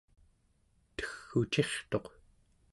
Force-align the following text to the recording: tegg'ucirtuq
tegg'ucirtuq 0.97 2.05